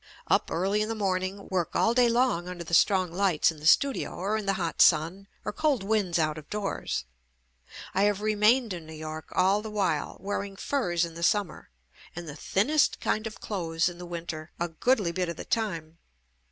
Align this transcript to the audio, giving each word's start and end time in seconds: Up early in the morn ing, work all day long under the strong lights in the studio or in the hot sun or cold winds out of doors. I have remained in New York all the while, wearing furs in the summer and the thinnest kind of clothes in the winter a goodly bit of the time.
Up 0.25 0.49
early 0.49 0.81
in 0.81 0.89
the 0.89 0.95
morn 0.95 1.21
ing, 1.21 1.47
work 1.49 1.75
all 1.75 1.93
day 1.93 2.09
long 2.09 2.47
under 2.47 2.63
the 2.63 2.73
strong 2.73 3.11
lights 3.11 3.51
in 3.51 3.59
the 3.59 3.67
studio 3.67 4.09
or 4.15 4.35
in 4.35 4.47
the 4.47 4.53
hot 4.55 4.81
sun 4.81 5.27
or 5.45 5.53
cold 5.53 5.83
winds 5.83 6.17
out 6.17 6.39
of 6.39 6.49
doors. 6.49 7.05
I 7.93 8.05
have 8.05 8.19
remained 8.19 8.73
in 8.73 8.87
New 8.87 8.95
York 8.95 9.27
all 9.33 9.61
the 9.61 9.69
while, 9.69 10.17
wearing 10.19 10.55
furs 10.55 11.05
in 11.05 11.13
the 11.13 11.21
summer 11.21 11.69
and 12.15 12.27
the 12.27 12.35
thinnest 12.35 12.99
kind 12.99 13.27
of 13.27 13.41
clothes 13.41 13.89
in 13.89 13.99
the 13.99 14.07
winter 14.07 14.49
a 14.59 14.69
goodly 14.69 15.11
bit 15.11 15.29
of 15.29 15.35
the 15.37 15.45
time. 15.45 15.99